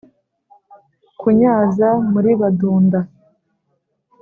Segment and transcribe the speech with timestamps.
[1.15, 2.99] nkunyaza muri badunda